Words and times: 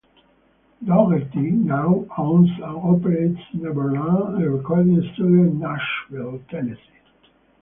Daugherty 0.83 1.51
now 1.51 2.07
owns 2.17 2.49
and 2.55 2.63
operates 2.63 3.39
Neverland, 3.53 4.43
a 4.43 4.49
recording 4.49 4.99
studio 5.13 5.43
in 5.43 5.59
Nashville, 5.59 6.41
Tennessee. 6.49 6.79